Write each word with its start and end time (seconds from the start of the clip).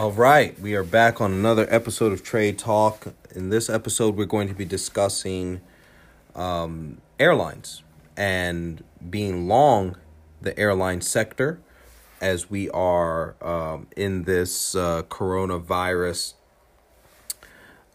All 0.00 0.12
right, 0.12 0.58
we 0.58 0.74
are 0.74 0.82
back 0.82 1.20
on 1.20 1.30
another 1.30 1.66
episode 1.68 2.10
of 2.10 2.22
Trade 2.22 2.58
Talk. 2.58 3.08
In 3.34 3.50
this 3.50 3.68
episode, 3.68 4.16
we're 4.16 4.24
going 4.24 4.48
to 4.48 4.54
be 4.54 4.64
discussing 4.64 5.60
um, 6.34 7.02
airlines 7.18 7.82
and 8.16 8.82
being 9.10 9.46
long 9.46 9.96
the 10.40 10.58
airline 10.58 11.02
sector 11.02 11.60
as 12.18 12.48
we 12.48 12.70
are 12.70 13.36
um, 13.42 13.88
in 13.94 14.22
this 14.22 14.74
uh, 14.74 15.02
coronavirus 15.02 16.32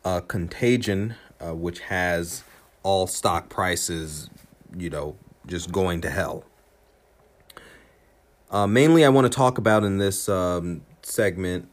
uh, 0.04 0.20
contagion, 0.20 1.16
uh, 1.44 1.56
which 1.56 1.80
has 1.80 2.44
all 2.84 3.08
stock 3.08 3.50
prices, 3.50 4.30
you 4.78 4.92
know, 4.92 5.16
just 5.48 5.72
going 5.72 6.02
to 6.02 6.12
hell. 6.12 6.46
Uh, 8.52 8.68
mainly, 8.68 9.04
I 9.04 9.10
want 9.10 9.26
to 9.26 9.36
talk 9.36 9.58
about 9.58 9.84
in 9.84 9.98
this 9.98 10.30
um, 10.30 10.84
segment 11.02 11.68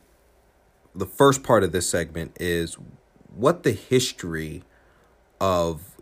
the 0.95 1.07
first 1.07 1.43
part 1.43 1.63
of 1.65 1.73
this 1.73 1.89
segment 1.89 2.37
is 2.41 2.77
what 3.35 3.63
the 3.63 3.73
history 3.73 4.63
of 5.41 5.97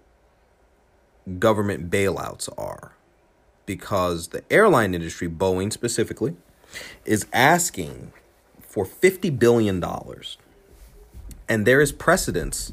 government 1.38 1.90
bailouts 1.90 2.48
are. 2.58 2.92
Because 3.66 4.28
the 4.28 4.42
airline 4.50 4.94
industry, 4.94 5.28
Boeing 5.28 5.72
specifically, 5.72 6.36
is 7.04 7.26
asking 7.32 8.12
for 8.60 8.84
$50 8.84 9.38
billion. 9.38 9.84
And 11.48 11.66
there 11.66 11.80
is 11.80 11.92
precedence 11.92 12.72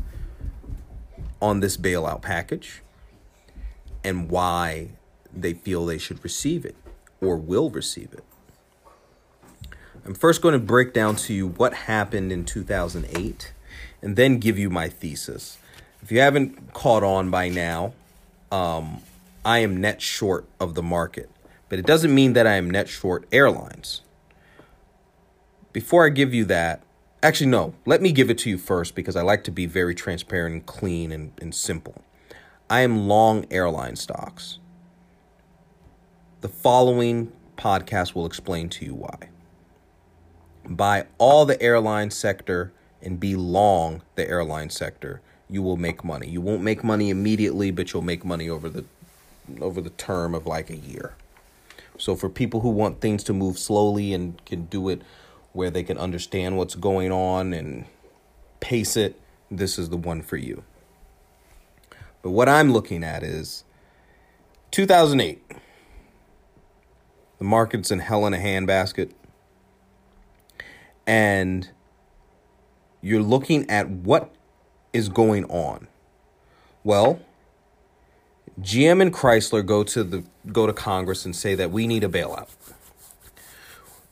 on 1.41 1.59
this 1.59 1.77
bailout 1.77 2.21
package 2.21 2.81
and 4.03 4.29
why 4.29 4.89
they 5.31 5.53
feel 5.53 5.85
they 5.85 5.97
should 5.97 6.23
receive 6.23 6.65
it 6.65 6.75
or 7.21 7.37
will 7.37 7.69
receive 7.69 8.13
it. 8.13 8.23
I'm 10.07 10.13
first 10.13 10.41
going 10.41 10.53
to 10.53 10.59
break 10.59 10.93
down 10.93 11.17
to 11.17 11.33
you 11.33 11.47
what 11.47 11.73
happened 11.73 12.31
in 12.31 12.45
2008 12.45 13.51
and 14.01 14.15
then 14.15 14.37
give 14.37 14.57
you 14.57 14.69
my 14.69 14.87
thesis. 14.87 15.57
If 16.01 16.13
you 16.13 16.21
haven't 16.21 16.71
caught 16.71 17.03
on 17.03 17.29
by 17.29 17.49
now, 17.49 17.91
um, 18.49 19.01
I 19.43 19.59
am 19.59 19.81
net 19.81 20.01
short 20.01 20.45
of 20.61 20.75
the 20.75 20.81
market, 20.81 21.29
but 21.67 21.77
it 21.77 21.85
doesn't 21.85 22.15
mean 22.15 22.31
that 22.33 22.47
I 22.47 22.53
am 22.53 22.69
net 22.69 22.87
short 22.87 23.27
airlines. 23.33 23.99
Before 25.73 26.05
I 26.05 26.09
give 26.09 26.33
you 26.33 26.45
that, 26.45 26.83
actually, 27.21 27.47
no, 27.47 27.73
let 27.85 28.01
me 28.01 28.13
give 28.13 28.29
it 28.29 28.37
to 28.39 28.49
you 28.49 28.57
first 28.57 28.95
because 28.95 29.17
I 29.17 29.23
like 29.23 29.43
to 29.43 29.51
be 29.51 29.65
very 29.65 29.93
transparent 29.93 30.53
and 30.53 30.65
clean 30.65 31.11
and, 31.11 31.33
and 31.41 31.53
simple. 31.53 32.01
I 32.69 32.79
am 32.79 33.09
long 33.09 33.45
airline 33.51 33.97
stocks. 33.97 34.59
The 36.39 36.47
following 36.47 37.33
podcast 37.57 38.15
will 38.15 38.25
explain 38.25 38.69
to 38.69 38.85
you 38.85 38.93
why 38.93 39.31
buy 40.67 41.05
all 41.17 41.45
the 41.45 41.61
airline 41.61 42.11
sector 42.11 42.71
and 43.01 43.19
be 43.19 43.35
long 43.35 44.01
the 44.15 44.27
airline 44.27 44.69
sector, 44.69 45.21
you 45.49 45.61
will 45.61 45.77
make 45.77 46.03
money. 46.03 46.27
You 46.27 46.41
won't 46.41 46.61
make 46.61 46.83
money 46.83 47.09
immediately, 47.09 47.71
but 47.71 47.93
you'll 47.93 48.01
make 48.01 48.25
money 48.25 48.49
over 48.49 48.69
the 48.69 48.85
over 49.61 49.79
the 49.79 49.91
term 49.91 50.35
of 50.35 50.45
like 50.45 50.69
a 50.69 50.75
year. 50.75 51.15
So 51.97 52.15
for 52.15 52.29
people 52.29 52.59
who 52.59 52.69
want 52.69 52.99
things 52.99 53.23
to 53.25 53.33
move 53.33 53.57
slowly 53.57 54.13
and 54.13 54.43
can 54.45 54.65
do 54.65 54.89
it 54.89 55.01
where 55.53 55.71
they 55.71 55.83
can 55.83 55.97
understand 55.97 56.57
what's 56.57 56.75
going 56.75 57.11
on 57.11 57.53
and 57.53 57.85
pace 58.59 58.97
it, 58.97 59.19
this 59.49 59.79
is 59.79 59.89
the 59.89 59.97
one 59.97 60.21
for 60.21 60.35
you. 60.35 60.63
But 62.21 62.31
what 62.31 62.49
I'm 62.49 62.73
looking 62.73 63.03
at 63.03 63.23
is 63.23 63.63
2008. 64.71 65.41
The 67.39 67.43
market's 67.43 67.89
in 67.89 67.99
hell 67.99 68.25
in 68.25 68.33
a 68.33 68.37
handbasket 68.37 69.11
and 71.07 71.69
you're 73.01 73.23
looking 73.23 73.67
at 73.69 73.89
what 73.89 74.35
is 74.93 75.09
going 75.09 75.45
on. 75.45 75.87
Well, 76.83 77.19
GM 78.61 79.01
and 79.01 79.13
Chrysler 79.13 79.65
go 79.65 79.83
to 79.83 80.03
the 80.03 80.23
go 80.51 80.67
to 80.67 80.73
Congress 80.73 81.25
and 81.25 81.35
say 81.35 81.55
that 81.55 81.71
we 81.71 81.87
need 81.87 82.03
a 82.03 82.09
bailout. 82.09 82.49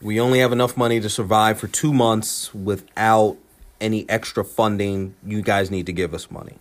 We 0.02 0.20
only 0.20 0.40
have 0.40 0.52
enough 0.52 0.78
money 0.78 1.00
to 1.00 1.10
survive 1.10 1.60
for 1.60 1.68
2 1.68 1.94
months 1.94 2.54
without 2.54 3.38
any 3.82 4.08
extra 4.10 4.44
funding. 4.44 5.16
You 5.26 5.42
guys 5.42 5.72
need 5.72 5.86
to 5.88 5.94
give 5.94 6.14
us 6.14 6.30
money. 6.30 6.58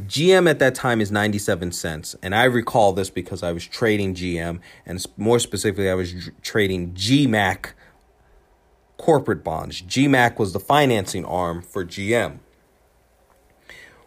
GM 0.00 0.50
at 0.50 0.58
that 0.58 0.74
time 0.74 1.00
is 1.00 1.12
97 1.12 1.70
cents. 1.70 2.16
And 2.22 2.34
I 2.34 2.44
recall 2.44 2.92
this 2.92 3.10
because 3.10 3.44
I 3.44 3.52
was 3.52 3.64
trading 3.64 4.14
GM, 4.14 4.58
and 4.84 5.04
more 5.16 5.38
specifically, 5.38 5.88
I 5.88 5.94
was 5.94 6.30
trading 6.42 6.94
GMAC 6.94 7.66
corporate 9.04 9.44
bonds. 9.44 9.82
GMAC 9.82 10.38
was 10.38 10.54
the 10.54 10.58
financing 10.58 11.26
arm 11.26 11.60
for 11.60 11.84
GM. 11.84 12.38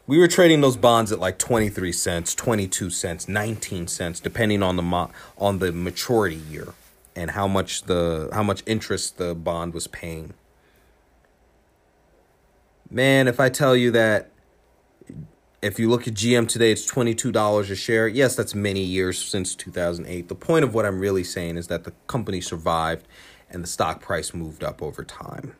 We 0.07 0.17
were 0.17 0.27
trading 0.27 0.61
those 0.61 0.75
bonds 0.75 1.11
at 1.11 1.19
like 1.19 1.37
23 1.37 1.91
cents, 1.91 2.33
22 2.33 2.89
cents, 2.89 3.27
19 3.27 3.85
cents 3.85 4.19
depending 4.19 4.63
on 4.63 4.75
the 4.75 4.81
mo- 4.81 5.11
on 5.37 5.59
the 5.59 5.71
maturity 5.71 6.37
year 6.37 6.73
and 7.15 7.29
how 7.29 7.47
much 7.47 7.83
the 7.83 8.29
how 8.33 8.41
much 8.41 8.63
interest 8.65 9.19
the 9.19 9.35
bond 9.35 9.75
was 9.75 9.85
paying. 9.85 10.33
Man, 12.89 13.27
if 13.27 13.39
I 13.39 13.49
tell 13.49 13.75
you 13.75 13.91
that 13.91 14.31
if 15.61 15.77
you 15.77 15.91
look 15.91 16.07
at 16.07 16.15
GM 16.15 16.47
today, 16.47 16.71
it's 16.71 16.91
$22 16.91 17.69
a 17.69 17.75
share. 17.75 18.07
Yes, 18.07 18.35
that's 18.35 18.55
many 18.55 18.81
years 18.81 19.23
since 19.23 19.53
2008. 19.53 20.27
The 20.27 20.33
point 20.33 20.63
of 20.63 20.73
what 20.73 20.87
I'm 20.87 20.99
really 20.99 21.23
saying 21.23 21.57
is 21.57 21.67
that 21.67 21.83
the 21.83 21.91
company 22.07 22.41
survived 22.41 23.07
and 23.49 23.63
the 23.63 23.67
stock 23.67 24.01
price 24.01 24.33
moved 24.33 24.63
up 24.63 24.81
over 24.81 25.03
time. 25.03 25.55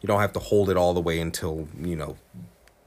You 0.00 0.06
don't 0.06 0.20
have 0.20 0.32
to 0.34 0.40
hold 0.40 0.70
it 0.70 0.76
all 0.76 0.94
the 0.94 1.00
way 1.00 1.18
until, 1.20 1.68
you 1.80 1.96
know, 1.96 2.16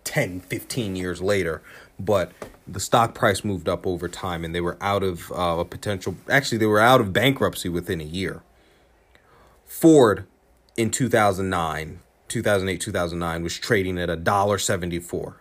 10, 0.04 0.42
15 0.42 0.96
years 0.96 1.22
later, 1.22 1.62
but 2.00 2.32
the 2.68 2.80
stock 2.80 3.14
price 3.14 3.44
moved 3.44 3.68
up 3.68 3.86
over 3.86 4.08
time 4.08 4.44
and 4.44 4.56
they 4.56 4.62
were 4.62 4.78
out 4.82 5.04
of 5.04 5.32
uh, 5.32 5.58
a 5.60 5.66
potential, 5.66 6.16
actually, 6.30 6.58
they 6.58 6.66
were 6.66 6.80
out 6.80 7.02
of 7.02 7.14
bankruptcy 7.14 7.70
within 7.70 8.02
a 8.02 8.06
year. 8.06 8.42
Ford 9.66 10.26
in 10.78 10.90
2009, 10.90 12.00
2008, 12.28 12.82
2009 12.82 13.44
was 13.44 13.58
trading 13.58 13.98
at 13.98 14.10
a 14.10 14.16
dollar 14.16 14.58
74. 14.58 15.38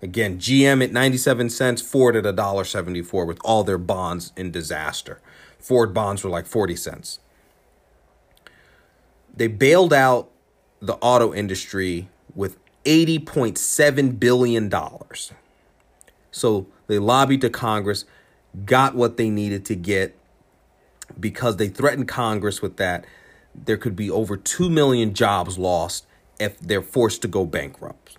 Again, 0.00 0.38
GM 0.38 0.84
at 0.84 0.92
97 0.92 1.50
cents, 1.50 1.82
Ford 1.82 2.14
at 2.14 2.24
a 2.24 2.32
dollar 2.32 2.64
74 2.64 3.24
with 3.24 3.40
all 3.44 3.64
their 3.64 3.78
bonds 3.78 4.32
in 4.36 4.52
disaster. 4.52 5.20
Ford 5.58 5.92
bonds 5.92 6.22
were 6.22 6.30
like 6.30 6.46
40 6.46 6.76
cents 6.76 7.18
they 9.38 9.46
bailed 9.46 9.92
out 9.92 10.30
the 10.80 10.94
auto 10.94 11.32
industry 11.32 12.08
with 12.34 12.56
$80.7 12.84 14.18
billion. 14.18 14.72
So 16.30 16.66
they 16.88 16.98
lobbied 16.98 17.40
to 17.42 17.50
Congress, 17.50 18.04
got 18.64 18.94
what 18.94 19.16
they 19.16 19.30
needed 19.30 19.64
to 19.66 19.76
get 19.76 20.16
because 21.18 21.56
they 21.56 21.68
threatened 21.68 22.08
Congress 22.08 22.60
with 22.60 22.76
that. 22.78 23.04
There 23.54 23.76
could 23.76 23.94
be 23.94 24.10
over 24.10 24.36
2 24.36 24.68
million 24.68 25.14
jobs 25.14 25.56
lost 25.56 26.06
if 26.40 26.58
they're 26.58 26.82
forced 26.82 27.22
to 27.22 27.28
go 27.28 27.46
bankrupt. 27.46 28.16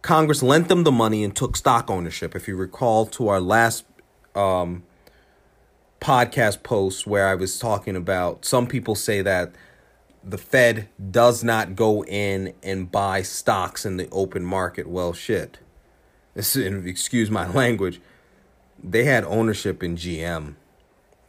Congress 0.00 0.42
lent 0.42 0.68
them 0.68 0.84
the 0.84 0.92
money 0.92 1.22
and 1.22 1.36
took 1.36 1.56
stock 1.56 1.88
ownership. 1.90 2.34
If 2.34 2.48
you 2.48 2.56
recall 2.56 3.06
to 3.06 3.28
our 3.28 3.40
last 3.40 3.84
um, 4.34 4.82
podcast 6.02 6.64
posts 6.64 7.06
where 7.06 7.28
I 7.28 7.36
was 7.36 7.60
talking 7.60 7.94
about 7.94 8.44
some 8.44 8.66
people 8.66 8.96
say 8.96 9.22
that 9.22 9.52
the 10.24 10.36
Fed 10.36 10.88
does 11.10 11.44
not 11.44 11.76
go 11.76 12.04
in 12.04 12.54
and 12.62 12.90
buy 12.90 13.22
stocks 13.22 13.86
in 13.86 13.96
the 13.98 14.08
open 14.10 14.44
market. 14.44 14.88
Well, 14.88 15.12
shit. 15.12 15.58
This 16.34 16.56
is, 16.56 16.84
excuse 16.86 17.30
my 17.30 17.48
language. 17.48 18.00
They 18.82 19.04
had 19.04 19.24
ownership 19.24 19.82
in 19.82 19.96
GM. 19.96 20.56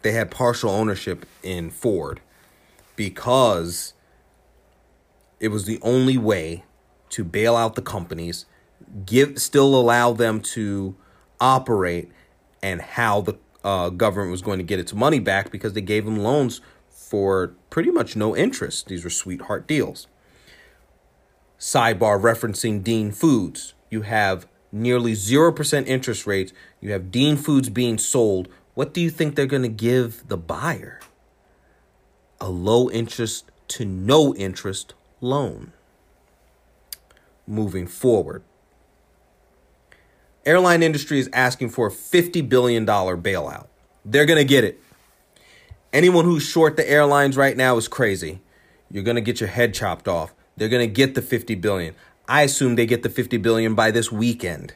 They 0.01 0.11
had 0.11 0.31
partial 0.31 0.71
ownership 0.71 1.27
in 1.43 1.69
Ford 1.69 2.19
because 2.95 3.93
it 5.39 5.49
was 5.49 5.65
the 5.65 5.79
only 5.83 6.17
way 6.17 6.63
to 7.09 7.23
bail 7.23 7.55
out 7.55 7.75
the 7.75 7.81
companies, 7.81 8.45
give 9.05 9.39
still 9.39 9.75
allow 9.75 10.13
them 10.13 10.41
to 10.41 10.95
operate 11.39 12.11
and 12.63 12.81
how 12.81 13.21
the 13.21 13.37
uh, 13.63 13.89
government 13.89 14.31
was 14.31 14.41
going 14.41 14.59
to 14.59 14.63
get 14.63 14.79
its 14.79 14.93
money 14.93 15.19
back 15.19 15.51
because 15.51 15.73
they 15.73 15.81
gave 15.81 16.05
them 16.05 16.17
loans 16.17 16.61
for 16.89 17.55
pretty 17.69 17.91
much 17.91 18.15
no 18.15 18.35
interest. 18.35 18.87
These 18.87 19.03
were 19.03 19.09
sweetheart 19.09 19.67
deals. 19.67 20.07
Sidebar 21.59 22.19
referencing 22.19 22.83
Dean 22.83 23.11
Foods. 23.11 23.73
You 23.89 24.01
have 24.01 24.47
nearly 24.71 25.13
0% 25.13 25.87
interest 25.87 26.27
rates. 26.27 26.51
You 26.81 26.91
have 26.91 27.11
Dean 27.11 27.37
Foods 27.37 27.69
being 27.69 27.97
sold. 27.97 28.49
What 28.73 28.93
do 28.93 28.99
you 29.01 29.09
think 29.09 29.35
they're 29.35 29.45
going 29.45 29.61
to 29.61 29.69
give 29.69 30.27
the 30.27 30.37
buyer? 30.37 30.99
A 32.41 32.49
low 32.49 32.89
interest 32.89 33.49
to 33.69 33.85
no 33.85 34.35
interest 34.35 34.93
loan. 35.21 35.71
Moving 37.47 37.87
forward, 37.87 38.43
airline 40.45 40.83
industry 40.83 41.19
is 41.19 41.29
asking 41.33 41.69
for 41.69 41.87
a 41.87 41.91
$50 41.91 42.47
billion 42.47 42.85
bailout. 42.85 43.67
They're 44.05 44.25
going 44.25 44.39
to 44.39 44.45
get 44.45 44.63
it. 44.63 44.81
Anyone 45.91 46.25
who's 46.25 46.43
short 46.43 46.75
the 46.75 46.89
airlines 46.89 47.37
right 47.37 47.55
now 47.55 47.77
is 47.77 47.87
crazy. 47.87 48.41
you're 48.91 49.03
going 49.03 49.15
to 49.15 49.21
get 49.21 49.39
your 49.39 49.49
head 49.49 49.73
chopped 49.73 50.07
off. 50.07 50.33
They're 50.57 50.69
going 50.69 50.87
to 50.87 50.93
get 50.93 51.15
the 51.15 51.21
50 51.21 51.55
billion. 51.55 51.95
I 52.27 52.43
assume 52.43 52.75
they 52.75 52.85
get 52.85 53.03
the 53.03 53.09
50 53.09 53.37
billion 53.37 53.75
by 53.75 53.91
this 53.91 54.11
weekend. 54.11 54.73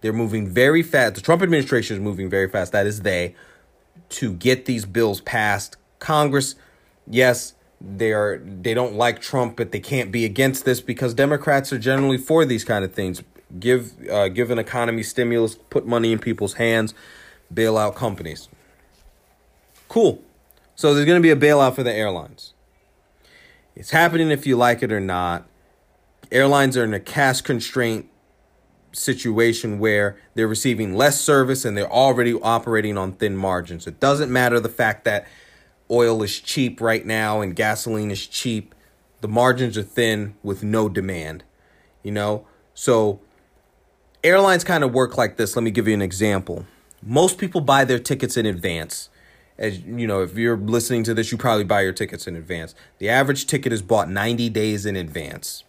They're 0.00 0.12
moving 0.12 0.48
very 0.48 0.82
fast. 0.82 1.14
The 1.14 1.20
Trump 1.20 1.42
administration 1.42 1.96
is 1.96 2.02
moving 2.02 2.28
very 2.28 2.48
fast. 2.48 2.72
That 2.72 2.86
is 2.86 3.02
they 3.02 3.34
to 4.10 4.32
get 4.32 4.66
these 4.66 4.84
bills 4.84 5.20
passed. 5.20 5.76
Congress, 5.98 6.56
yes, 7.06 7.54
they 7.80 8.12
are 8.12 8.38
they 8.38 8.74
don't 8.74 8.94
like 8.94 9.20
Trump, 9.20 9.56
but 9.56 9.72
they 9.72 9.80
can't 9.80 10.12
be 10.12 10.24
against 10.24 10.64
this 10.64 10.80
because 10.80 11.14
Democrats 11.14 11.72
are 11.72 11.78
generally 11.78 12.18
for 12.18 12.44
these 12.44 12.64
kind 12.64 12.84
of 12.84 12.92
things. 12.92 13.22
Give 13.58 13.92
uh, 14.10 14.28
give 14.28 14.50
an 14.50 14.58
economy 14.58 15.02
stimulus, 15.02 15.54
put 15.54 15.86
money 15.86 16.12
in 16.12 16.18
people's 16.18 16.54
hands, 16.54 16.94
bail 17.52 17.78
out 17.78 17.94
companies. 17.94 18.48
Cool. 19.88 20.22
So 20.74 20.92
there's 20.92 21.06
going 21.06 21.22
to 21.22 21.22
be 21.22 21.30
a 21.30 21.36
bailout 21.36 21.74
for 21.74 21.84
the 21.84 21.92
airlines. 21.92 22.52
It's 23.76 23.90
happening 23.90 24.30
if 24.30 24.46
you 24.46 24.56
like 24.56 24.82
it 24.82 24.92
or 24.92 25.00
not. 25.00 25.46
Airlines 26.32 26.76
are 26.76 26.84
in 26.84 26.94
a 26.94 27.00
cash 27.00 27.40
constraint 27.42 28.08
situation 28.92 29.78
where 29.78 30.16
they're 30.34 30.48
receiving 30.48 30.94
less 30.94 31.20
service 31.20 31.64
and 31.64 31.76
they're 31.76 31.90
already 31.90 32.34
operating 32.34 32.96
on 32.96 33.12
thin 33.12 33.36
margins. 33.36 33.86
It 33.86 34.00
doesn't 34.00 34.32
matter 34.32 34.60
the 34.60 34.68
fact 34.68 35.04
that 35.04 35.26
oil 35.90 36.22
is 36.22 36.40
cheap 36.40 36.80
right 36.80 37.04
now 37.04 37.40
and 37.40 37.54
gasoline 37.54 38.10
is 38.10 38.26
cheap. 38.26 38.74
The 39.20 39.28
margins 39.28 39.76
are 39.76 39.82
thin 39.82 40.34
with 40.42 40.62
no 40.62 40.88
demand, 40.88 41.44
you 42.02 42.12
know? 42.12 42.46
So 42.74 43.20
airlines 44.24 44.64
kind 44.64 44.82
of 44.82 44.92
work 44.92 45.16
like 45.16 45.36
this. 45.36 45.54
Let 45.54 45.62
me 45.62 45.70
give 45.70 45.86
you 45.86 45.94
an 45.94 46.02
example. 46.02 46.66
Most 47.02 47.38
people 47.38 47.60
buy 47.60 47.84
their 47.84 47.98
tickets 47.98 48.36
in 48.36 48.46
advance. 48.46 49.10
As 49.56 49.78
you 49.78 50.06
know, 50.06 50.22
if 50.22 50.36
you're 50.36 50.56
listening 50.56 51.04
to 51.04 51.14
this, 51.14 51.30
you 51.30 51.38
probably 51.38 51.64
buy 51.64 51.82
your 51.82 51.92
tickets 51.92 52.26
in 52.26 52.34
advance. 52.34 52.74
The 52.98 53.08
average 53.08 53.46
ticket 53.46 53.72
is 53.72 53.82
bought 53.82 54.10
90 54.10 54.48
days 54.48 54.84
in 54.86 54.96
advance. 54.96 55.62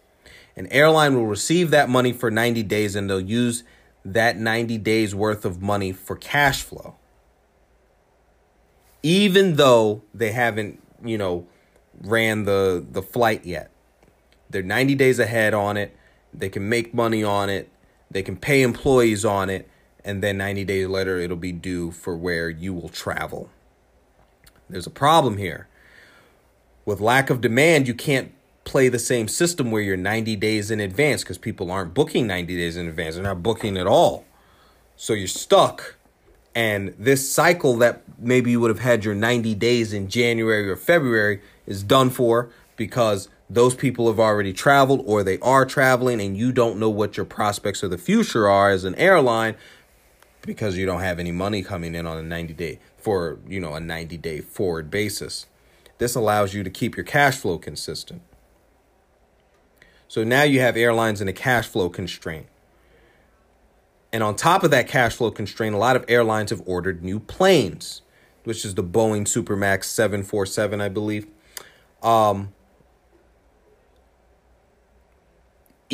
An 0.56 0.68
airline 0.68 1.14
will 1.16 1.28
receive 1.28 1.70
that 1.72 1.90
money 1.90 2.14
for 2.14 2.32
90 2.32 2.64
days 2.64 2.96
and 2.96 3.10
they'll 3.10 3.20
use 3.20 3.64
that 4.06 4.38
90 4.38 4.78
days 4.80 5.14
worth 5.14 5.46
of 5.46 5.62
money 5.62 5.92
for 5.92 6.16
cash 6.16 6.64
flow. 6.64 6.96
Even 9.04 9.58
though 9.58 10.02
they 10.14 10.32
haven't, 10.32 10.82
you 11.04 11.18
know, 11.18 11.46
ran 12.02 12.46
the 12.46 12.86
the 12.90 13.02
flight 13.02 13.46
yet. 13.46 13.72
They're 14.50 14.64
90 14.64 14.96
days 14.96 15.20
ahead 15.20 15.54
on 15.54 15.78
it. 15.78 15.96
They 16.34 16.50
can 16.50 16.68
make 16.70 16.94
money 16.94 17.24
on 17.24 17.50
it. 17.50 17.70
They 18.16 18.24
can 18.24 18.38
pay 18.38 18.62
employees 18.62 19.26
on 19.26 19.50
it 19.50 19.68
and 20.06 20.24
then 20.24 20.38
90 20.38 20.64
days 20.64 20.88
later 20.88 21.18
it'll 21.20 21.36
be 21.36 21.52
due 21.52 21.92
for 21.92 22.16
where 22.16 22.50
you 22.50 22.74
will 22.74 22.88
travel. 22.88 23.50
There's 24.70 24.88
a 24.88 24.90
problem 24.90 25.36
here. 25.36 25.68
With 26.86 27.02
lack 27.02 27.30
of 27.30 27.42
demand, 27.42 27.90
you 27.90 27.94
can't 27.94 28.32
play 28.64 28.88
the 28.88 29.00
same 29.00 29.28
system 29.28 29.70
where 29.70 29.82
you're 29.82 29.98
90 29.98 30.38
days 30.38 30.72
in 30.72 30.80
advance 30.80 31.24
because 31.24 31.38
people 31.38 31.70
aren't 31.70 31.94
booking 31.94 32.26
90 32.26 32.56
days 32.56 32.78
in 32.78 32.88
advance. 32.88 33.16
They're 33.16 33.24
not 33.26 33.44
booking 33.44 33.76
at 33.76 33.86
all. 33.86 34.24
So 34.96 35.12
you're 35.12 35.28
stuck. 35.28 35.98
And 36.56 36.96
this 36.98 37.30
cycle 37.30 37.76
that 37.80 38.02
maybe 38.18 38.50
you 38.50 38.62
would 38.62 38.70
have 38.70 38.80
had 38.80 39.04
your 39.04 39.14
90 39.14 39.56
days 39.56 39.92
in 39.92 40.08
January 40.08 40.70
or 40.70 40.78
February 40.78 41.42
is 41.68 41.84
done 41.84 42.10
for 42.10 42.50
because 42.78 43.28
those 43.50 43.76
people 43.76 44.08
have 44.08 44.20
already 44.20 44.54
traveled 44.54 45.04
or 45.06 45.24
they 45.24 45.38
are 45.40 45.66
traveling 45.66 46.20
and 46.20 46.36
you 46.36 46.52
don't 46.52 46.80
know 46.80 46.90
what 46.90 47.18
your 47.18 47.26
prospects 47.26 47.84
of 47.84 47.92
the 47.92 47.98
future 47.98 48.50
are 48.50 48.70
as 48.70 48.84
an 48.84 48.96
airline 48.96 49.56
because 50.42 50.78
you 50.78 50.86
don't 50.86 51.02
have 51.02 51.20
any 51.20 51.32
money 51.32 51.62
coming 51.62 51.96
in 51.96 52.06
on 52.08 52.18
a 52.18 52.24
90 52.24 52.54
day 52.54 52.80
for, 52.98 53.40
you 53.48 53.60
know, 53.60 53.74
a 53.74 53.80
90 53.80 54.18
day 54.18 54.42
forward 54.42 54.90
basis. 54.90 55.46
This 55.98 56.16
allows 56.16 56.54
you 56.54 56.64
to 56.64 56.70
keep 56.70 56.98
your 56.98 57.04
cash 57.04 57.38
flow 57.38 57.58
consistent. 57.58 58.22
So 60.08 60.24
now 60.24 60.44
you 60.44 60.60
have 60.60 60.78
airlines 60.78 61.22
in 61.22 61.28
a 61.28 61.34
cash 61.34 61.68
flow 61.68 61.90
constraint. 61.90 62.48
And 64.12 64.24
on 64.24 64.36
top 64.36 64.64
of 64.64 64.72
that 64.72 64.88
cash 64.88 65.16
flow 65.16 65.32
constraint, 65.32 65.76
a 65.76 65.78
lot 65.78 65.96
of 65.96 66.06
airlines 66.08 66.52
have 66.52 66.62
ordered 66.66 67.04
new 67.04 67.20
planes, 67.20 68.02
which 68.44 68.64
is 68.64 68.76
the 68.76 68.84
Boeing 68.84 69.24
Supermax 69.24 69.86
747, 69.86 70.80
I 70.80 70.90
believe. 70.90 71.28
Um, 72.02 72.54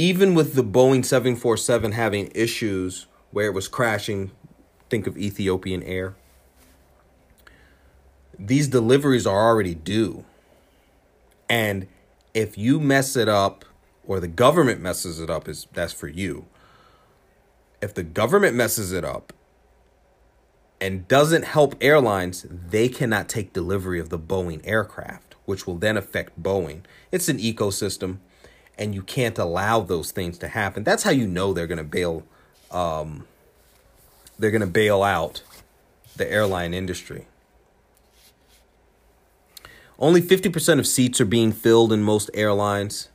even 0.01 0.33
with 0.33 0.55
the 0.55 0.63
Boeing 0.63 1.05
747 1.05 1.91
having 1.91 2.31
issues 2.33 3.05
where 3.29 3.45
it 3.45 3.53
was 3.53 3.67
crashing, 3.67 4.31
think 4.89 5.05
of 5.05 5.15
Ethiopian 5.15 5.83
Air, 5.83 6.15
these 8.39 8.67
deliveries 8.67 9.27
are 9.27 9.47
already 9.47 9.75
due. 9.75 10.25
And 11.47 11.85
if 12.33 12.57
you 12.57 12.79
mess 12.79 13.15
it 13.15 13.29
up 13.29 13.63
or 14.03 14.19
the 14.19 14.27
government 14.27 14.81
messes 14.81 15.19
it 15.19 15.29
up 15.29 15.47
is 15.47 15.67
that's 15.71 15.93
for 15.93 16.07
you. 16.07 16.47
If 17.79 17.93
the 17.93 18.01
government 18.01 18.55
messes 18.55 18.91
it 18.91 19.05
up 19.05 19.33
and 20.79 21.07
doesn't 21.07 21.45
help 21.45 21.75
airlines, 21.79 22.47
they 22.49 22.89
cannot 22.89 23.29
take 23.29 23.53
delivery 23.53 23.99
of 23.99 24.09
the 24.09 24.17
Boeing 24.17 24.61
aircraft, 24.63 25.35
which 25.45 25.67
will 25.67 25.77
then 25.77 25.95
affect 25.95 26.41
Boeing. 26.41 26.81
It's 27.11 27.29
an 27.29 27.37
ecosystem, 27.37 28.17
and 28.81 28.95
you 28.95 29.03
can't 29.03 29.37
allow 29.37 29.81
those 29.81 30.11
things 30.11 30.39
to 30.39 30.47
happen. 30.47 30.83
That's 30.83 31.03
how 31.03 31.11
you 31.11 31.27
know 31.27 31.53
they're 31.53 31.67
going 31.67 31.77
to 31.77 31.83
bail. 31.83 32.23
Um, 32.71 33.27
they're 34.39 34.49
going 34.49 34.61
to 34.61 34.67
bail 34.67 35.03
out 35.03 35.43
the 36.15 36.29
airline 36.29 36.73
industry. 36.73 37.27
Only 39.99 40.19
50% 40.19 40.79
of 40.79 40.87
seats 40.87 41.21
are 41.21 41.25
being 41.25 41.51
filled 41.51 41.93
in 41.93 42.01
most 42.01 42.31
airlines. 42.33 43.09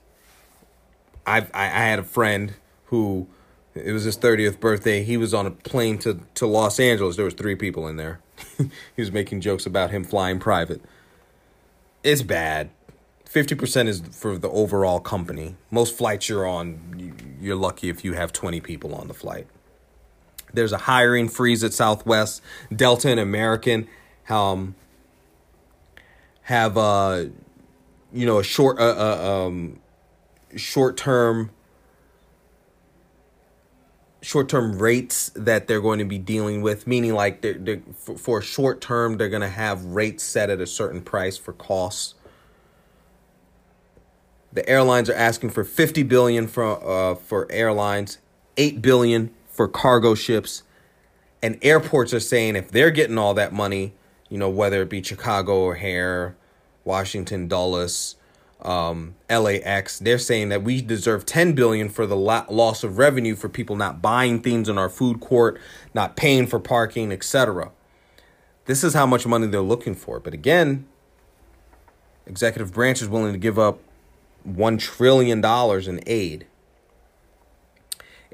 I've, 1.26 1.50
I 1.52 1.64
I 1.64 1.88
had 1.88 1.98
a 1.98 2.04
friend 2.04 2.54
who 2.84 3.26
it 3.74 3.90
was 3.90 4.04
his 4.04 4.16
30th 4.16 4.60
birthday. 4.60 5.02
He 5.02 5.16
was 5.16 5.34
on 5.34 5.46
a 5.46 5.50
plane 5.50 5.98
to, 5.98 6.20
to 6.36 6.46
Los 6.46 6.78
Angeles. 6.78 7.16
There 7.16 7.24
was 7.24 7.34
three 7.34 7.56
people 7.56 7.88
in 7.88 7.96
there. 7.96 8.20
he 8.56 8.70
was 8.96 9.10
making 9.10 9.40
jokes 9.40 9.66
about 9.66 9.90
him 9.90 10.04
flying 10.04 10.38
private. 10.38 10.80
It's 12.04 12.22
bad. 12.22 12.70
50% 13.36 13.86
is 13.86 14.00
for 14.12 14.38
the 14.38 14.48
overall 14.48 14.98
company. 14.98 15.56
Most 15.70 15.94
flights 15.94 16.26
you're 16.26 16.46
on, 16.46 17.36
you're 17.38 17.54
lucky 17.54 17.90
if 17.90 18.02
you 18.02 18.14
have 18.14 18.32
20 18.32 18.62
people 18.62 18.94
on 18.94 19.08
the 19.08 19.14
flight. 19.14 19.46
There's 20.54 20.72
a 20.72 20.78
hiring 20.78 21.28
freeze 21.28 21.62
at 21.62 21.74
Southwest. 21.74 22.40
Delta 22.74 23.10
and 23.10 23.20
American 23.20 23.88
um, 24.30 24.74
have 26.42 26.78
uh, 26.78 27.26
you 28.10 28.24
know 28.24 28.38
a 28.38 28.44
short 28.44 28.78
uh, 28.78 28.94
uh 28.96 29.46
um, 29.46 29.80
short 30.56 30.96
term 30.96 31.50
short 34.22 34.48
term 34.48 34.78
rates 34.78 35.30
that 35.34 35.66
they're 35.66 35.82
going 35.82 35.98
to 35.98 36.04
be 36.06 36.18
dealing 36.18 36.62
with 36.62 36.86
meaning 36.86 37.12
like 37.12 37.42
they're, 37.42 37.54
they're 37.54 37.82
for, 37.94 38.16
for 38.16 38.40
short 38.40 38.80
term 38.80 39.18
they're 39.18 39.28
going 39.28 39.42
to 39.42 39.48
have 39.48 39.84
rates 39.84 40.24
set 40.24 40.48
at 40.48 40.60
a 40.60 40.66
certain 40.66 41.02
price 41.02 41.36
for 41.36 41.52
costs 41.52 42.14
the 44.56 44.68
airlines 44.68 45.08
are 45.08 45.14
asking 45.14 45.50
for 45.50 45.62
50 45.62 46.02
billion 46.02 46.48
for 46.48 46.64
uh, 46.64 47.14
for 47.14 47.46
airlines 47.50 48.18
8 48.56 48.82
billion 48.82 49.30
for 49.46 49.68
cargo 49.68 50.14
ships 50.14 50.62
and 51.42 51.58
airports 51.62 52.12
are 52.12 52.20
saying 52.20 52.56
if 52.56 52.70
they're 52.70 52.90
getting 52.90 53.18
all 53.18 53.34
that 53.34 53.52
money 53.52 53.92
you 54.28 54.38
know 54.38 54.48
whether 54.48 54.82
it 54.82 54.88
be 54.88 55.02
chicago 55.02 55.68
o'hare 55.68 56.36
washington 56.84 57.46
dulles 57.46 58.16
um, 58.62 59.14
LAX, 59.28 59.98
they're 59.98 60.18
saying 60.18 60.48
that 60.48 60.62
we 60.62 60.80
deserve 60.80 61.26
10 61.26 61.52
billion 61.52 61.88
for 61.88 62.06
the 62.06 62.16
loss 62.16 62.82
of 62.82 62.98
revenue 62.98 63.36
for 63.36 63.48
people 63.50 63.76
not 63.76 64.00
buying 64.00 64.40
things 64.40 64.68
in 64.68 64.78
our 64.78 64.88
food 64.88 65.20
court, 65.20 65.60
not 65.94 66.16
paying 66.16 66.46
for 66.46 66.58
parking, 66.58 67.12
etc. 67.12 67.70
This 68.64 68.82
is 68.82 68.94
how 68.94 69.06
much 69.06 69.26
money 69.26 69.46
they're 69.46 69.60
looking 69.60 69.94
for. 69.94 70.18
But 70.18 70.34
again, 70.34 70.86
executive 72.26 72.72
branch 72.72 73.02
is 73.02 73.08
willing 73.08 73.34
to 73.34 73.38
give 73.38 73.58
up 73.58 73.78
1 74.46 74.78
trillion 74.78 75.40
dollars 75.40 75.88
in 75.88 76.00
aid. 76.06 76.46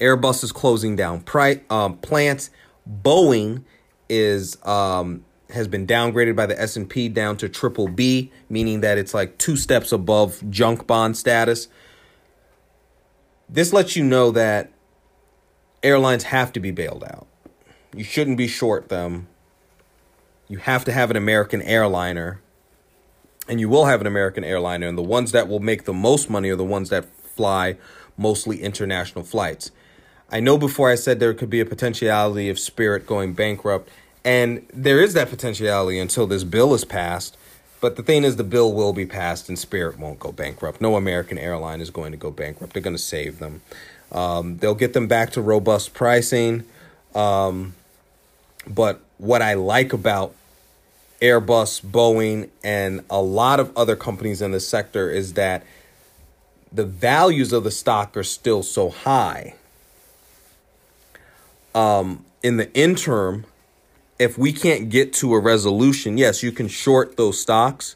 Airbus 0.01 0.43
is 0.43 0.53
closing 0.53 0.97
down 0.97 1.21
pri- 1.21 1.63
um, 1.71 1.97
plants. 1.99 2.51
Boeing 2.89 3.65
is 4.09 4.57
um, 4.65 5.25
has 5.51 5.69
been 5.69 5.87
downgraded 5.87 6.35
by 6.35 6.47
the 6.47 6.61
S&P 6.61 7.09
down 7.09 7.37
to 7.37 7.49
triple 7.49 7.89
B, 7.89 8.33
meaning 8.49 8.81
that 8.81 8.99
it's 8.99 9.15
like 9.15 9.39
two 9.39 9.57
steps 9.57 9.93
above 9.93 10.43
junk 10.51 10.87
bond 10.87 11.17
status. 11.17 11.69
This 13.49 13.73
lets 13.73 13.97
you 13.97 14.05
know 14.05 14.31
that 14.31 14.73
airlines 15.83 16.25
have 16.25 16.53
to 16.55 16.61
be 16.61 16.71
bailed 16.71 17.05
out. 17.05 17.27
You 17.95 18.05
shouldn't 18.05 18.39
be 18.39 18.49
short 18.49 18.89
them. 18.89 19.29
You 20.49 20.59
have 20.59 20.85
to 20.87 20.93
have 20.93 21.11
an 21.11 21.17
American 21.17 21.61
airliner. 21.63 22.41
And 23.49 23.61
you 23.61 23.69
will 23.69 23.87
have 23.87 24.01
an 24.01 24.07
American 24.07 24.45
airliner 24.45 24.87
and 24.87 24.97
the 24.97 25.03
ones 25.03 25.33
that 25.33 25.49
will 25.49 25.61
make 25.61 25.85
the 25.85 25.93
most 25.93 26.31
money 26.31 26.51
are 26.51 26.57
the 26.57 26.65
ones 26.65 26.91
that 26.91 27.05
fly 27.05 27.77
mostly 28.17 28.63
international 28.63 29.25
flights. 29.25 29.71
I 30.31 30.41
know 30.41 30.57
before 30.57 30.91
I 30.91 30.95
said 30.95 31.19
there 31.19 31.35
could 31.35 31.51
be 31.51 31.61
a 31.61 31.67
potentiality 31.67 32.49
of 32.49 32.59
Spirit 32.59 33.07
going 33.07 33.33
bankrupt 33.35 33.91
and 34.25 34.67
there 34.73 35.01
is 35.01 35.15
that 35.15 35.31
potentiality 35.31 35.99
until 35.99 36.27
this 36.27 36.45
bill 36.45 36.75
is 36.75 36.85
passed. 36.85 37.37
But 37.81 37.97
the 37.97 38.03
thing 38.03 38.23
is, 38.23 38.37
the 38.37 38.45
bill 38.45 38.73
will 38.73 38.93
be 38.93 39.07
passed 39.07 39.49
and 39.49 39.59
Spirit 39.59 39.99
won't 39.99 40.21
go 40.21 40.31
bankrupt. 40.31 40.81
No 40.81 40.95
American 40.95 41.37
airline 41.39 41.81
is 41.81 41.91
going 41.91 42.13
to 42.13 42.19
go 42.19 42.31
bankrupt. 42.31 42.73
They're 42.73 42.83
going 42.83 42.95
to 42.95 43.03
save 43.03 43.41
them. 43.41 43.61
Um, 44.13 44.59
they'll 44.59 44.77
get 44.77 44.93
them 44.93 45.09
back 45.09 45.31
to 45.31 45.43
robust 45.43 45.93
pricing. 45.93 46.65
Um, 47.15 47.75
but 48.69 49.01
what 49.19 49.43
I 49.43 49.55
like 49.55 49.93
about 49.93 50.35
Airbus, 51.23 51.83
Boeing, 51.83 52.51
and 52.65 53.05
a 53.09 53.23
lot 53.23 53.61
of 53.61 53.75
other 53.77 53.95
companies 53.95 54.43
in 54.43 54.51
the 54.51 54.61
sector 54.61 55.09
is 55.09 55.35
that 55.35 55.65
the 56.73 56.85
values 56.85 57.53
of 57.53 57.63
the 57.63 57.71
stock 57.71 58.17
are 58.17 58.25
still 58.25 58.63
so 58.63 58.91
high. 58.91 59.55
Um, 61.75 62.25
in 62.43 62.57
the 62.57 62.75
interim, 62.75 63.47
if 64.19 64.37
we 64.37 64.53
can't 64.53 64.91
get 64.91 65.13
to 65.15 65.35
a 65.35 65.39
resolution, 65.39 66.19
yes, 66.19 66.43
you 66.43 66.51
can 66.51 66.67
short 66.67 67.17
those 67.17 67.41
stocks. 67.41 67.95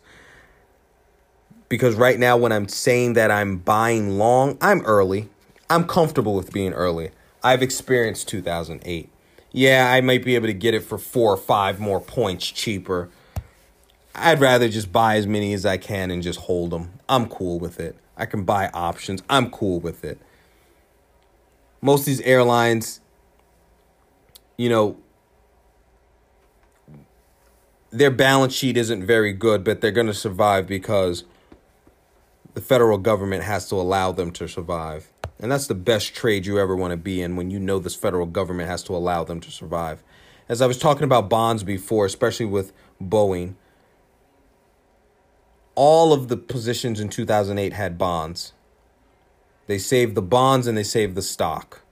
Because 1.69 1.97
right 1.97 2.19
now, 2.19 2.37
when 2.37 2.53
I'm 2.53 2.69
saying 2.69 3.15
that 3.15 3.33
I'm 3.33 3.57
buying 3.57 4.19
long, 4.19 4.57
I'm 4.61 4.83
early. 4.83 5.29
I'm 5.69 5.85
comfortable 5.85 6.37
with 6.37 6.53
being 6.53 6.73
early. 6.73 7.11
I've 7.43 7.61
experienced 7.61 8.29
2008. 8.29 9.11
Yeah, 9.51 9.91
I 9.91 10.01
might 10.01 10.25
be 10.25 10.37
able 10.37 10.47
to 10.47 10.53
get 10.53 10.75
it 10.75 10.85
for 10.85 10.97
four 10.97 11.33
or 11.33 11.37
five 11.37 11.81
more 11.81 12.01
points 12.01 12.47
cheaper. 12.47 13.09
I'd 14.19 14.41
rather 14.41 14.69
just 14.69 14.91
buy 14.91 15.17
as 15.17 15.27
many 15.27 15.53
as 15.53 15.67
I 15.67 15.77
can 15.77 16.11
and 16.11 16.23
just 16.23 16.41
hold 16.41 16.71
them. 16.71 16.99
I'm 17.09 17.29
cool 17.29 17.59
with 17.59 17.79
it. 17.79 17.97
I 18.17 18.25
can 18.25 18.45
buy 18.45 18.69
options. 18.73 19.23
I'm 19.29 19.51
cool 19.51 19.79
with 19.79 20.05
it. 20.05 20.19
Most 21.83 22.01
of 22.01 22.07
these 22.07 22.23
airlines, 22.23 23.01
you 24.57 24.71
know, 24.71 24.97
their 27.91 28.11
balance 28.11 28.55
sheet 28.55 28.79
isn't 28.79 29.05
very 29.05 29.35
good, 29.35 29.63
but 29.63 29.83
they're 29.83 29.91
going 29.91 30.07
to 30.07 30.15
survive 30.15 30.67
because 30.67 31.25
the 32.55 32.63
federal 32.63 32.97
government 32.97 33.45
has 33.45 33.69
to 33.69 33.75
allow 33.75 34.13
them 34.13 34.33
to 34.33 34.49
survive. 34.49 35.13
And 35.39 35.53
that's 35.53 35.67
the 35.67 35.75
best 35.75 36.15
trade 36.15 36.47
you 36.47 36.59
ever 36.59 36.75
want 36.75 36.93
to 36.93 36.97
be 36.97 37.21
in 37.21 37.37
when 37.37 37.51
you 37.51 37.59
know 37.59 37.79
this 37.79 37.95
federal 37.95 38.25
government 38.25 38.71
has 38.71 38.83
to 38.85 38.97
allow 38.97 39.25
them 39.25 39.41
to 39.41 39.51
survive. 39.51 40.03
As 40.49 40.63
I 40.63 40.67
was 40.67 40.79
talking 40.79 41.05
about 41.05 41.29
bonds 41.29 41.63
before, 41.63 42.07
especially 42.07 42.47
with 42.47 42.73
Boeing, 43.03 43.57
all 45.77 46.13
of 46.13 46.29
the 46.29 46.37
positions 46.37 46.99
in 46.99 47.09
2008 47.09 47.73
had 47.75 47.97
bonds. 47.97 48.53
They 49.67 49.79
saved 49.79 50.15
the 50.15 50.23
bonds 50.23 50.67
and 50.67 50.77
they 50.77 50.83
saved 50.83 51.15
the 51.15 51.23
stock. 51.23 51.83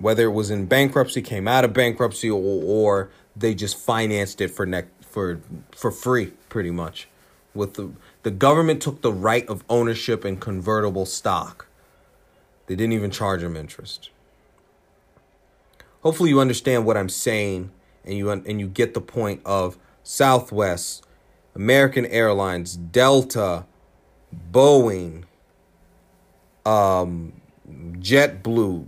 Whether 0.00 0.24
it 0.24 0.32
was 0.32 0.50
in 0.50 0.66
bankruptcy, 0.66 1.22
came 1.22 1.46
out 1.46 1.64
of 1.64 1.72
bankruptcy, 1.72 2.30
or, 2.30 2.62
or 2.64 3.10
they 3.36 3.54
just 3.54 3.76
financed 3.78 4.40
it 4.40 4.48
for 4.48 4.64
ne- 4.64 4.84
for 5.00 5.40
for 5.70 5.90
free, 5.90 6.32
pretty 6.48 6.70
much. 6.70 7.08
With 7.54 7.74
the 7.74 7.92
the 8.22 8.30
government 8.30 8.80
took 8.80 9.02
the 9.02 9.12
right 9.12 9.46
of 9.48 9.64
ownership 9.68 10.24
in 10.24 10.38
convertible 10.38 11.04
stock. 11.04 11.66
They 12.66 12.76
didn't 12.76 12.94
even 12.94 13.10
charge 13.10 13.42
them 13.42 13.56
interest. 13.56 14.10
Hopefully, 16.02 16.30
you 16.30 16.40
understand 16.40 16.86
what 16.86 16.96
I'm 16.96 17.10
saying, 17.10 17.70
and 18.04 18.16
you 18.16 18.30
and 18.30 18.60
you 18.60 18.68
get 18.68 18.94
the 18.94 19.00
point 19.00 19.42
of 19.44 19.76
Southwest, 20.02 21.04
American 21.54 22.06
Airlines, 22.06 22.76
Delta, 22.76 23.66
Boeing, 24.50 25.24
um, 26.64 27.32
JetBlue, 27.68 28.86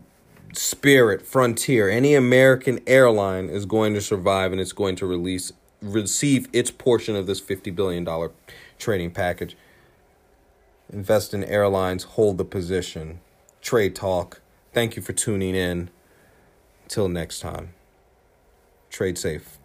Spirit, 0.52 1.26
Frontier, 1.26 1.88
any 1.88 2.14
American 2.14 2.80
airline 2.87 3.49
is 3.49 3.66
going 3.66 3.92
to 3.94 4.00
survive 4.00 4.52
and 4.52 4.61
it's 4.61 4.73
going 4.73 4.97
to 4.97 5.06
release 5.06 5.52
receive 5.83 6.49
its 6.52 6.71
portion 6.71 7.14
of 7.14 7.26
this 7.26 7.40
$50 7.40 7.75
billion 7.75 8.06
trading 8.78 9.11
package. 9.11 9.56
Invest 10.92 11.35
in 11.35 11.44
airlines, 11.44 12.04
hold 12.04 12.38
the 12.38 12.44
position. 12.44 13.21
Trade 13.61 13.94
Talk. 13.94 14.40
Thank 14.73 14.97
you 14.97 15.02
for 15.02 15.12
tuning 15.12 15.54
in. 15.54 15.90
Till 16.88 17.09
next 17.09 17.40
time. 17.40 17.75
Trade 18.90 19.18
safe. 19.18 19.59